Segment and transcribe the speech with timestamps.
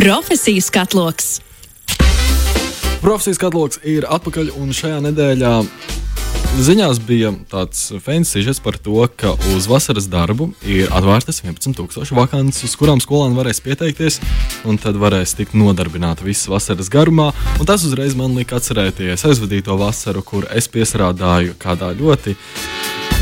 [0.00, 1.40] Profesijas katloks.
[3.02, 5.50] Profesijas katloks ir atpakaļ, un šajā nedēļā
[6.64, 12.78] ziņās bija tāds fansižets par to, ka uz vasaras darbu ir atvērtas 11,000 vakances, uz
[12.80, 14.16] kurām skolēni varēs pieteikties,
[14.64, 17.34] un tad varēs tikt nodarbināti visas vasaras garumā.
[17.60, 22.38] Un tas uzreiz man lika atcerēties aizvadīto vasaru, kur es piesrādāju kādā ļoti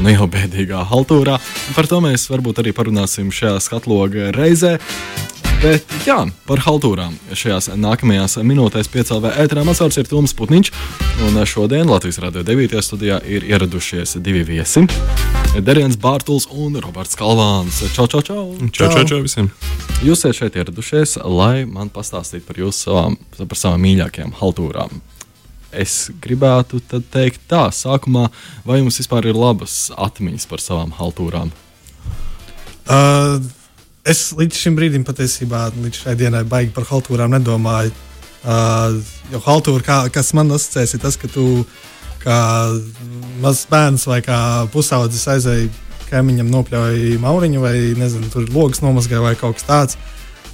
[0.06, 1.40] nu jau bēdīgā haltūrā.
[1.74, 4.76] Par to mēs varbūt arī parunāsim šajā skatloga reizē.
[5.58, 7.16] Bet jā, par haltūrām.
[7.34, 10.70] Šajās nākamajās minūtēs piecēlē ēterā mans vārds ir Toms Putniņš.
[11.26, 12.76] Un šodien Latvijas Rādio 9.
[12.86, 14.84] studijā ir ieradušies divi viesi.
[15.58, 17.80] Derians Bārtuls un Roberts Kalvāns.
[17.90, 18.44] Čau, čau, čau!
[18.70, 19.50] Čau, čau, čau visiem!
[20.06, 25.00] Jūs esat šeit ieradušies, lai man pastāstītu par jūsu savām, par savām mīļākajām haltūrām.
[25.74, 28.28] Es gribētu teikt, tā, sākumā,
[28.62, 31.50] vai jums vispār ir labas atmiņas par savām haltūrām?
[32.86, 33.42] Uh,
[34.06, 37.94] es līdz šim brīdim patiesībā, līdz šai dienai, baigi par haltūrām nedomāju.
[38.38, 38.98] Uh,
[39.32, 41.64] jo haltūra, kā, kas man asociēs, ir tas, ka tu
[42.22, 42.38] kā
[43.42, 44.38] mazs bērns vai kā
[44.72, 45.70] pusaudzis aizēji
[46.08, 49.98] kaimiņam nopļauj mauriņu vai nezinu, tur logs nomazgāja vai kaut kas tāds.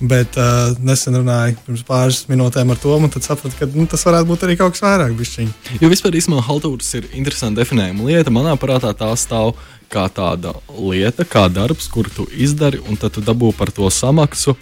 [0.01, 4.03] Bet uh, nesen runāju pirms pāris minūtēm ar to, un tad sapratu, ka nu, tas
[4.07, 5.15] varētu būt arī kaut kas vairāk.
[5.19, 5.53] Bišķiņ.
[5.83, 8.35] Jo vispār īstenībā haltūras ir interesanta definējuma lieta.
[8.35, 9.55] Manā prātā tā stāv
[9.93, 14.57] kā tāda lieta, kā darbs, kuru tu izdari, un tad tu dabū par to samaksu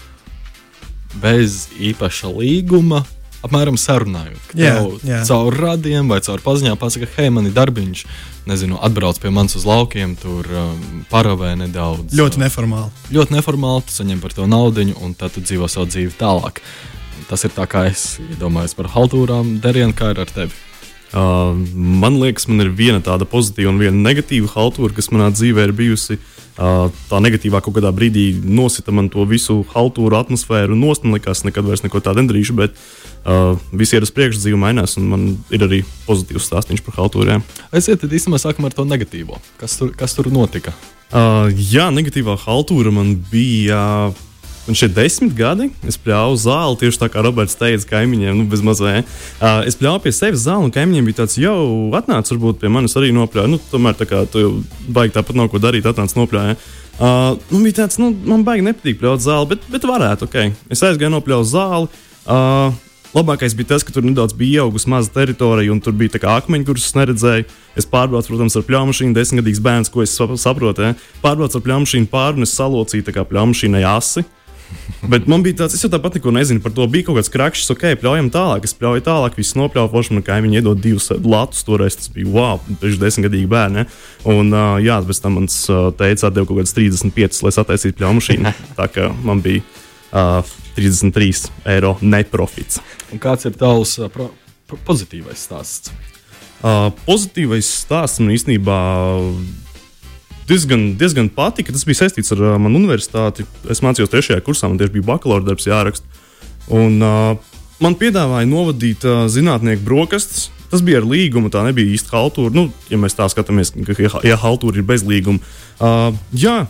[1.23, 3.03] bez īpaša līguma.
[3.43, 5.21] Apmēram sarunājot, Jā, jā.
[5.27, 8.03] caur radiem vai caur paziņām pasakā, hei, man ir darbiņš,
[8.47, 12.15] nezinu, atbrauc pie manis uz laukiem, tur um, paravē nedaudz.
[12.15, 12.93] Ļoti neformāli.
[13.17, 16.63] ļoti neformāli, tu saņem par to naudu, un tad tu dzīvo savu dzīvi tālāk.
[17.31, 20.55] Tas ir tā, kā es domāju par haltūrām, Darienu, kā ir ar tevi.
[21.13, 25.67] Uh, man liekas, man ir viena tāda pozitīva un viena negatīva haltūra, kas manā dzīvē
[25.67, 26.17] ir bijusi.
[26.17, 31.45] Uh, tā negatīvā kaut kādā brīdī nosita man to visu haltūru atmosfēru, nost, man liekas,
[31.49, 32.77] nekad vairs neko tādu nedarīšu, bet
[33.25, 37.45] uh, viss ir uz priekšu, dzīve mainās, un man ir arī pozitīvs stāstījums par haltūriem.
[37.73, 39.41] Aiziet, tad īstenībā sākam ar to negatīvo.
[39.61, 40.75] Kas tur, kas tur notika?
[41.13, 44.13] Uh, jā, negatīvā haltūra man bija.
[44.63, 48.61] Man šeit desmit gadi, es pļāvu zāli tieši tā kā Roberts teica, kaimiņiem, nu, bez
[48.63, 49.09] mazliet.
[49.41, 51.57] Uh, es pļāvu pie sevis zāli, un kaimiņiem bija tāds, jau
[51.99, 53.51] atnāc, varbūt pie manis arī nopļāva.
[53.51, 56.55] Nu, tomēr tā kā tu baigi tāpat nav ko darīt, atnāc nopļāva.
[56.93, 60.39] Uh, nu, bija tāds, nu, man baigi nepatīk pļaut zāli, bet, bet varētu, ok.
[60.71, 61.91] Es aizgāju nopļāvu zāli.
[62.23, 62.79] Uh,
[63.13, 66.87] Labākais bija tas, ka tur nedaudz bija ieaugusi maza teritorija, un tur bija akmeņi, kurus
[66.87, 67.45] es neredzēju.
[67.77, 70.87] Es pārbraucu, protams, ar pļāmašīnu, desmitgadīgs bērns, ko es sap- saprotu.
[70.87, 70.95] Ja?
[71.21, 74.25] Pārbraucu ar pļāmašīnu pāri un es salocīju pļāmašīnai asi.
[75.11, 76.87] Bet man bija tāds, es jau tāpat neko nezinu par to.
[76.91, 78.67] Bija kaut kāds krakšs, ok, pļaujam tālāk.
[78.69, 81.65] Es pļauju tālāk, viss nopļauju, man kaimiņi iedod divus latus.
[81.67, 83.87] Toreiz tas bija wow, priekš desmitgadīgi bērni.
[84.31, 88.55] Un, uh, jā, pēc tam mans uh, teica, atdeva kaut kādas 35, lai sataisītu pļaumašīnu.
[88.79, 89.65] Tā kā man bija
[90.13, 92.79] uh, 33 eiro neprofits.
[93.13, 94.31] Un kāds ir tavs uh, pro,
[94.71, 95.93] pro, pozitīvais stāsts?
[96.63, 98.79] Uh, pozitīvais stāsts man īstenībā
[100.53, 101.73] diezgan, diezgan patika.
[101.73, 103.47] Tas bija saistīts ar uh, manu universitāti.
[103.73, 106.21] Es mācījos trešajā kursā, man tieši bija bakalaura darbs jāraksta.
[106.73, 110.51] Un, uh, man piedāvāja novadīt uh, zinātnieku brokastis.
[110.73, 112.53] Tas bija ar līgumu, tā nebija īsta haltūra.
[112.57, 115.43] Nu, ja mēs tā skatāmies, ka ja, ja haltūra ir bez līguma.
[115.77, 116.63] Uh, jā,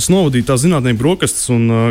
[0.00, 1.90] es novadīju tā zinātnieku brokastis, un uh,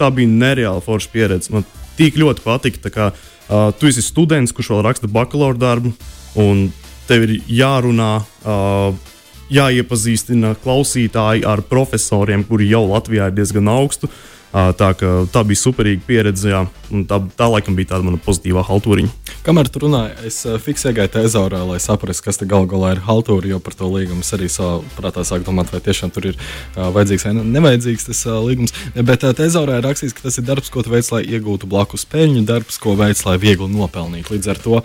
[0.00, 1.54] tā bija nereāla forša pieredze.
[1.54, 1.66] Man
[1.98, 2.90] tik ļoti patika.
[2.90, 5.94] Kā, uh, tu esi students, kurš vēl raksta bakalaura darbu,
[6.42, 6.66] un
[7.06, 8.12] tev ir jārunā.
[8.42, 9.12] Uh,
[9.52, 14.10] jāiepazīstina klausītāji ar profesoriem, kuri jau Latvijā ir diezgan augstu.
[14.54, 14.92] Tā,
[15.34, 16.60] tā bija superīga pieredze, jā,
[16.94, 19.08] un tā, tā laikam bija tāda mana pozitīvā haltūriņa.
[19.42, 23.50] Kamēr tu runāji, es fiksēju gaitu tezaurā, lai saprastu, kas te galu galā ir haltūra,
[23.50, 26.38] jo par to līgumu es arī savā prātā sāku domāt, vai tiešām tur ir
[26.78, 28.76] vajadzīgs vai ne- nevajadzīgs tas līgums.
[28.94, 32.46] Bet tezaurā ir rakstīts, ka tas ir darbs, ko tu veic, lai iegūtu blakus peļņu,
[32.46, 34.36] darbs, ko veic, lai viegli nopelnītu.
[34.38, 34.84] Līdz ar to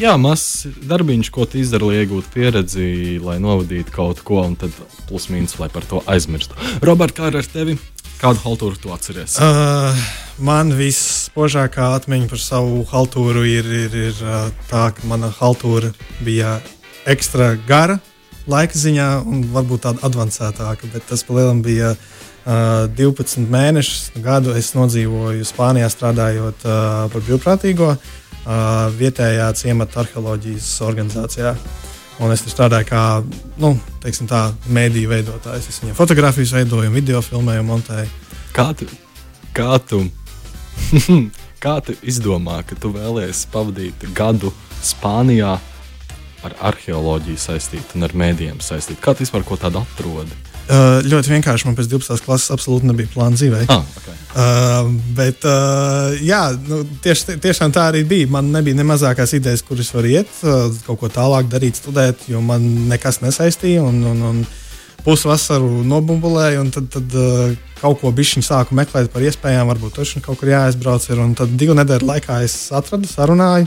[0.00, 2.86] Jā, mazs darbiņš, ko tu izdari, lai iegūtu pieredzi,
[3.22, 4.74] lai novadītu kaut ko, un tad
[5.08, 6.56] plus mīnus, lai par to aizmirstu.
[6.84, 7.76] Robert, kā ar tevi?
[8.22, 9.34] Kādu haltūru tu atceries?
[9.42, 9.98] Uh,
[10.38, 15.90] man vispožākā atmiņa par savu haltūru ir, ir, ir uh, tā, ka mana haltūra
[16.22, 16.60] bija
[17.10, 17.98] ekstra gara
[18.46, 24.54] laika ziņā un varbūt tāda avansētāka, bet tas palielam bija uh, 12 mēnešus gadu.
[24.58, 26.78] Es nodzīvoju Spānijā strādājot uh,
[27.10, 28.10] par brīvprātīgo uh,
[28.98, 31.54] vietējā ciemata arheoloģijas organizācijā.
[32.22, 33.02] Un es tur strādāju kā
[33.62, 33.72] nu,
[34.02, 35.68] tā, mēdīņu veidotājs.
[35.70, 38.10] Es viņiem fotografijas veidoju, video filmēju, montēju.
[38.54, 38.86] Kā tu,
[39.56, 40.04] kā tu,
[41.64, 44.52] kā tu izdomā, ka tu vēlēsies pavadīt gadu
[44.82, 45.56] Spānijā
[46.42, 49.00] ar arheoloģiju saistītu un ar mēdījiem saistītu?
[49.02, 50.51] Kā tu vispār ko tādu atrodi?
[50.62, 51.66] Uh, ļoti vienkārši.
[51.66, 52.22] Man pēc 12.
[52.22, 53.64] klases absolūti nebija plāna dzīvē.
[53.72, 54.14] Ah, okay.
[54.30, 58.30] uh, bet, uh, jā, nu, tieši, tiešām tā arī bija.
[58.30, 62.28] Man nebija ne mazākās idejas, kur es varu iet, uh, kaut ko tālāk darīt, studēt,
[62.30, 63.82] jo man nekas nesaistīja.
[63.82, 64.40] Un, un, un
[65.02, 69.66] pusvasaru nobumbulēju, un tad, tad uh, kaut ko bišķiņu sāku meklēt par iespējām.
[69.74, 71.10] Varbūt tur kaut kur jāaizbrauc.
[71.10, 73.66] Ir, un tad divu nedēļu laikā es atradu, sarunāju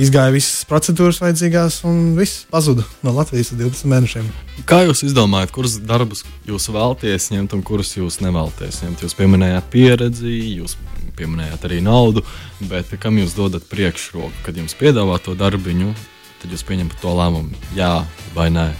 [0.00, 4.28] izgāja visas procedūras vajadzīgās, un viss pazuda no Latvijas 12 mēnešiem.
[4.68, 9.04] Kā jūs izdomājat, kurus darbus jūs vēlaties ņemt un kurus jūs nevēlaties ņemt?
[9.06, 10.76] Jūs pieminējāt pieredzi, jūs
[11.16, 12.24] pieminējāt arī naudu,
[12.70, 15.94] bet kam jūs dodat priekšroku, kad jums piedāvā to darbiņu,
[16.42, 17.94] tad jūs pieņemat to lēmumu, jā
[18.36, 18.70] vai nē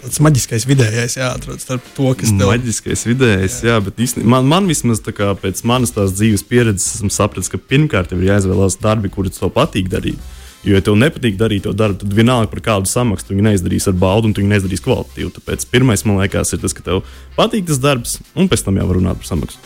[0.00, 2.50] tāds maģiskais vidējais jāatrod starp to, kas tev ir.
[2.54, 6.98] Maģiskais vidējais, jā, jā bet īstenībā man, man vismaz kā, pēc manas tās dzīves pieredzes
[6.98, 10.20] esmu sapratis, ka pirmkārt ir jāizvēlās darbi, kurus tev patīk darīt.
[10.60, 13.96] Jo, ja tev nepatīk darīt to darbu, tad vienalga par kādu samaksu tu neizdarīsi ar
[14.00, 15.32] baudu, un tu neizdarīsi kvalitatīvi.
[15.38, 17.00] Tāpēc pirmais, man liekas, ir tas, ka tev
[17.36, 19.62] patīk tas darbs, un pēc tam jau var runāt par samaksu.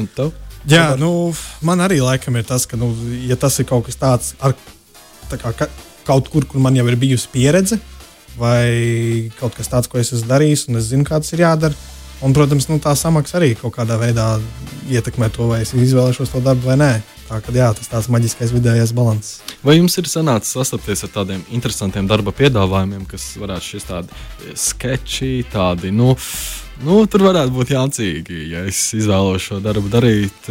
[0.00, 0.32] Un tev?
[0.68, 1.10] Jā, nu,
[1.64, 2.88] man arī laikam ir tas, ka, nu,
[3.28, 4.56] ja tas ir kaut kas tāds, ar,
[5.28, 5.68] tā kā, ka,
[6.08, 7.76] kaut kur, kur man jau ir bijusi pieredze,
[8.38, 11.76] vai kaut kas tāds, ko es esmu darījis, un es zinu, kā tas ir jādara.
[12.18, 14.32] Un, protams, nu, tā samaksa arī kaut kādā veidā
[14.90, 16.92] ietekmē to, vai es izvēlēšos to darbu vai nē.
[17.28, 19.58] Tā kā tas tāds maģiskais vidējais līdzsvars.
[19.62, 25.44] Vai jums ir sanācis sastapties ar tādiem interesantiem darba piedāvājumiem, kas varētu šis tādi sketči,
[25.52, 26.16] tādi, nu,
[26.88, 30.50] nu tur varētu būt jācīgi, ja es izvēlos šo darbu darīt.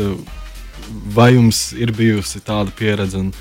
[1.11, 3.25] Vai jums ir bijusi tāda pieredze?
[3.25, 3.33] Un,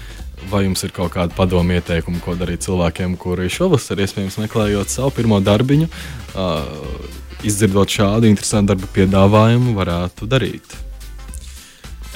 [0.50, 5.10] Vai jums ir kaut kāda padomu ieteikuma, ko darīt cilvēkiem, kuri šovasar, iespējams, meklējot savu
[5.16, 6.66] pirmo darbiņu, uh,
[7.46, 10.76] izdzirdot šādu interesantu darba piedāvājumu, varētu darīt?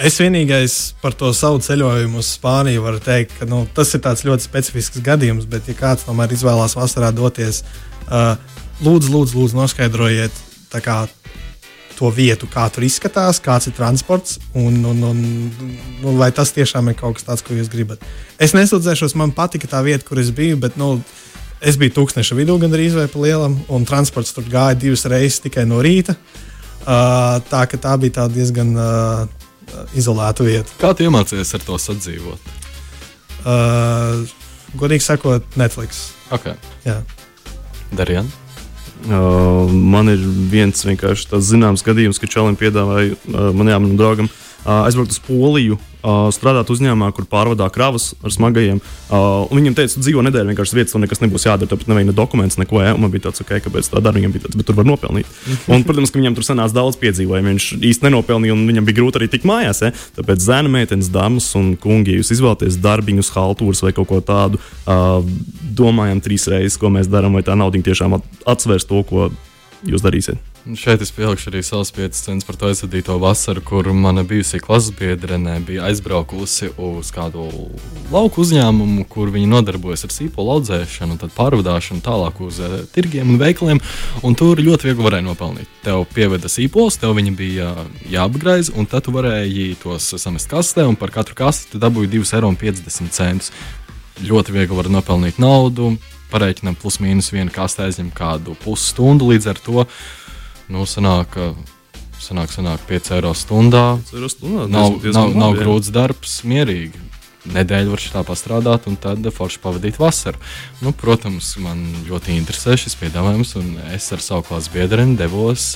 [0.01, 4.47] Es vienīgais par to savu ceļojumu uz Spāniju varu teikt, ka nu, tas ir ļoti
[4.47, 7.65] specifisks gadījums, bet, ja kāds tomēr izvēlās vasarā doties,
[8.07, 8.37] uh,
[8.81, 10.39] lūdzu, lūdzu, lūdzu noskaidrojiet,
[10.85, 11.03] kā,
[12.00, 15.19] to vietu, kā tur izskatās, kāds ir transports un, un, un,
[16.00, 18.02] un vai tas tiešām ir kaut kas tāds, ko jūs gribat.
[18.41, 20.94] Es nesūdzēšos, man patika tā vieta, kur es biju, bet nu,
[21.61, 25.67] es biju tūkstneša vidū gandrīz vai pa lielam, un transports tur gāja divas reizes tikai
[25.69, 26.17] no rīta.
[26.81, 29.26] Uh, tā, tā bija tā diezgan uh,
[29.93, 30.73] izolēta vieta.
[30.81, 32.52] Kā tu iemācījies ar to sadzīvot?
[33.44, 34.25] Uh,
[34.81, 36.06] godīgi sakot, Netflix.
[36.32, 36.56] Okay.
[36.88, 37.02] Jā.
[37.93, 38.40] Darījām.
[39.00, 40.20] Uh, man ir
[40.52, 45.79] viens vienkārši tāds zināms gadījums, ka Čalim piedāvāja uh, manam draugam uh, aizbraukt uz Poliju,
[46.33, 48.81] strādāt uzņēmumā, kur pārvadā kravas ar smagajiem.
[49.53, 52.81] Viņam teica, dzīvo nedēļu vienkārši vietas, un nekas nebūs jādara, tāpēc nevajag ne dokumentus, neko.
[52.81, 52.95] Ja?
[52.97, 55.29] Man bija tāds, ok, kāpēc tā dara, viņam bija tāds, bet tur var nopelnīt.
[55.69, 57.53] un, protams, ka viņam tur sanāca daudz piedzīvojumu.
[57.53, 59.85] Viņš īsti nenopelnīja, un viņam bija grūti arī tikt mājās.
[59.85, 59.93] Ja?
[60.17, 64.62] Tāpēc zēna meitenes, dāmas un kungi, jūs izvēlaties darbiņus, haltūras vai kaut ko tādu.
[65.81, 68.17] Domājam trīs reizes, ko mēs darām, vai tā nauda tiešām
[68.49, 69.29] atsvers to, ko
[69.85, 70.50] jūs darīsiet.
[70.61, 74.93] Šeit es pielikšu arī savus piecus centus par to aizvadīto vasaru, kur mana bijusī klases
[74.93, 77.47] biedrene bija aizbraukusi uz kādu
[78.12, 83.41] lauku uzņēmumu, kur viņi nodarbojas ar sīpolu audzēšanu, tad pārvadāšanu tālāk uz uh, tirgiem un
[83.41, 83.81] veikaliem.
[84.21, 85.73] Un tur ļoti viegli varēja nopelnīt.
[85.87, 87.73] Tev pieveda sīpols, tev viņi bija
[88.12, 93.45] jāapgraiz, un tad tu varēji tos samest kastē, un par katru kasti dabūji 2,50 eiro.
[94.21, 95.95] Ļoti viegli var nopelnīt naudu.
[96.31, 99.89] Pareiķinām, plus mīnus viena kasta aizņem kādu pusstundu līdz ar to
[100.71, 101.37] nu, sanāk,
[102.23, 103.85] sanāk, sanāk 5 eiro stundā.
[104.11, 107.09] 5 eiro stundā nav, nav, nav grūts darbs, mierīgi.
[107.51, 110.37] Nedēļu var šitā pastrādāt, un tad forši pavadīt vasaru.
[110.85, 115.71] Nu, protams, man ļoti interesē šis piedāvājums, un es ar savu klases biedreni devos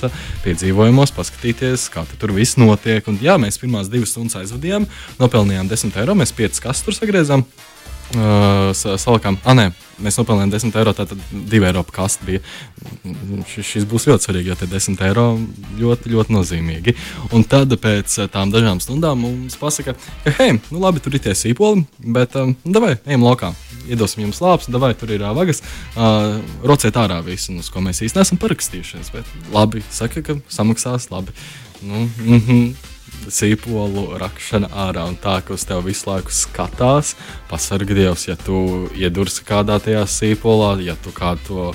[0.45, 3.09] piedzīvojumos, paskatīties, kā tur viss notiek.
[3.09, 4.85] Un, jā, mēs pirmās divas stundas aizvadījām,
[5.17, 7.47] nopelnījām 10 eiro, mēs 5 kastus sagriezām.
[8.13, 8.69] Uh,
[9.01, 9.63] salikām, ah, nē,
[10.05, 12.41] mēs nopelnījām 10 eiro, tātad 2 eiro par kastu bija.
[13.49, 15.25] Šis, šis būs ļoti svarīgi, jo tie 10 eiro
[15.79, 16.95] ļoti, ļoti nozīmīgi.
[17.35, 21.33] Un tad pēc tām dažām stundām mums pasaka, ka, hei, nu labi, tur ir tie
[21.35, 23.55] sīpoli, bet um, davai, ejam laukā.
[23.89, 25.65] Iedosim jums lāpus, davai, tur ir uh, vagas.
[25.97, 29.13] Uh, rociet ārā visu, uz ko mēs īstenībā neesam parakstījušies.
[29.17, 31.33] Bet labi, saka, ka samaksās labi.
[31.81, 32.93] Nu, mm -hmm
[33.31, 37.15] sīpolu rakšana ārā un tā, ka uz tevi visu laiku skatās.
[37.49, 41.65] Pasargi Dievs, ja tu iedursi kādā tajā sīpolā, ja tu kādu to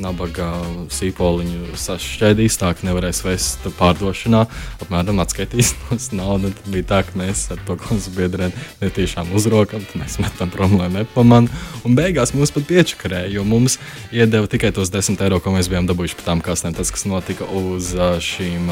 [0.00, 0.50] nabaga
[0.92, 4.44] sīpoliņu sašķēdīs, tā ka nevarēs vest pārdošanā,
[4.84, 6.50] apmēram atskaitīs mums naudu.
[6.54, 10.76] Tad bija tā, ka mēs ar to klases biedriem netīšām uzrokam, tad mēs metam prom,
[10.80, 11.62] lai nepamanā.
[11.86, 13.78] Un beigās mums pat piečakarēja, jo mums
[14.14, 16.76] iedeva tikai tos 10 eiro, ko mēs bijām dabūjuši par tām kastēm.
[16.76, 17.92] Tas, kas notika uz
[18.24, 18.70] šīm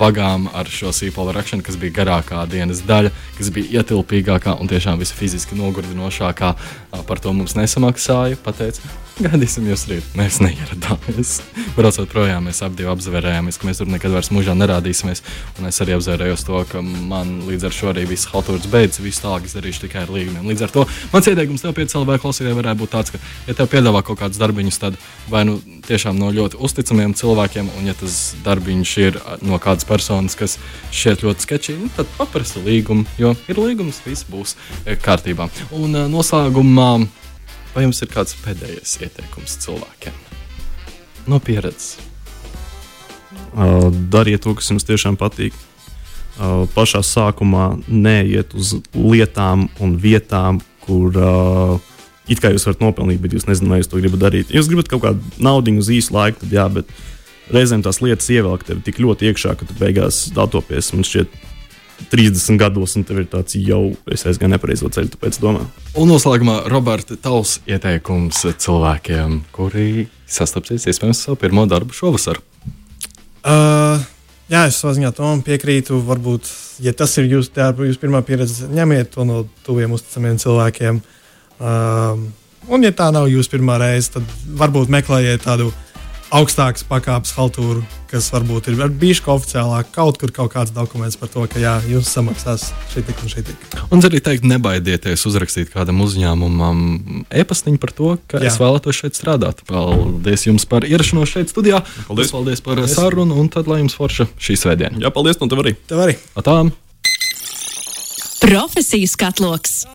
[0.00, 5.00] vagām ar šo sīpolu rakšanu, kas bija garākā dienas daļa, kas bija ietilpīgākā un tiešām
[5.00, 6.54] visi fiziski nogurdinošākā,
[7.08, 8.38] par to mums nesamaksāja.
[8.44, 8.78] Pateic,
[9.20, 10.06] Gaidīsim jūs rīt.
[10.16, 11.34] Mēs neieradāmies.
[11.76, 15.20] Braucot projām, mēs abi apzvērējāmies, ka mēs tur nekad vairs mūžā nerādīsimies.
[15.60, 19.20] Un es arī apzvērējos to, ka man līdz ar šo arī viss haltūrs beidzas, viss
[19.20, 20.48] tālāk es darīšu tikai ar līgumiem.
[20.48, 24.00] Līdz ar to mans ieteikums tev piecēlē klausītājai varētu būt tāds, ka, ja tev piedāvā
[24.08, 24.96] kaut kādus darbiņus, tad
[25.28, 30.38] vai nu tiešām no ļoti uzticamiem cilvēkiem, un ja tas darbiņš ir no kādas personas,
[30.38, 30.56] kas
[30.96, 35.52] šķiet ļoti sketčīgi, nu, tad paprasti līgumu, jo ir līgums, viss būs eh, kārtībā.
[35.76, 36.92] Un uh, noslēgumā.
[37.74, 40.14] Vai jums ir kāds pēdējais ieteikums cilvēkiem
[41.30, 42.00] no pieredzes?
[44.10, 45.54] Dariet to, kas jums tiešām patīk.
[46.74, 51.14] Pašā sākumā neiet uz lietām un vietām, kur
[52.30, 54.52] it kā jūs varat nopelnīt, bet jūs nezināt, vai jūs to gribat darīt.
[54.54, 56.90] Jūs gribat kaut kādu naudu uz īsu laiku, tad jā, bet
[57.54, 60.92] reizēm tās lietas ievelk tevi tik ļoti iekšā, ka tu beigās datopies.
[60.94, 61.34] Man šķiet,
[62.10, 65.66] 30 gados, un tev ir tāds jau, es aizgāju nepareizo ceļu, tāpēc domā.
[66.00, 72.40] Un noslēgumā, Roberta, tavs ieteikums cilvēkiem, kuri sastapsies iespējams savu pirmo darbu šovasar.
[73.40, 74.02] Uh,
[74.52, 76.00] jā, es savā ziņā tam piekrītu.
[76.06, 76.50] Varbūt,
[76.84, 81.00] ja tas ir jūsu jūs pirmā pieredze, ņemiet to no tuviem uzticamiem cilvēkiem.
[81.60, 82.20] Uh,
[82.68, 85.70] un, ja tā nav jūsu pirmā reize, tad varbūt meklējiet tādu
[86.34, 91.44] augstākas pakāpes haltūru, kas varbūt ir bijuši oficiālāk, kaut kur kaut kāds dokuments par to,
[91.50, 93.64] ka jā, jums samaksās šī tik un šī tik.
[93.90, 98.52] Un arī teikt, nebaidieties uzrakstīt kādam uzņēmumam e-pastiņu par to, ka jā.
[98.52, 99.64] es vēlētos šeit strādāt.
[99.70, 101.82] Paldies jums par ierašanos šeit studijā.
[102.08, 102.94] Paldies, paldies par paldies.
[102.98, 105.02] sarunu un tad lai jums forša šī svētdiena.
[105.02, 105.74] Jā, paldies, un tev arī.
[105.90, 106.18] Tev arī.
[106.38, 106.74] Atām.
[108.40, 109.82] Profesijas katloks.